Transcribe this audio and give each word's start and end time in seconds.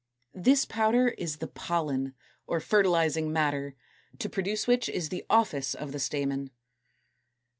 This 0.33 0.65
powder 0.65 1.09
is 1.09 1.37
the 1.37 1.47
POLLEN, 1.47 2.15
or 2.47 2.59
fertilizing 2.59 3.31
matter, 3.31 3.75
to 4.17 4.29
produce 4.29 4.65
which 4.65 4.89
is 4.89 5.09
the 5.09 5.23
office 5.29 5.75
of 5.75 5.91
the 5.91 5.99
stamen. 5.99 6.49